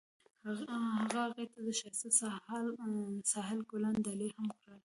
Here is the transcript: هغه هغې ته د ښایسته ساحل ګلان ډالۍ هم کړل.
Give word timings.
هغه 0.99 1.19
هغې 1.25 1.45
ته 1.53 1.59
د 1.67 1.69
ښایسته 1.79 2.09
ساحل 3.31 3.57
ګلان 3.71 3.95
ډالۍ 4.05 4.29
هم 4.35 4.47
کړل. 4.59 4.79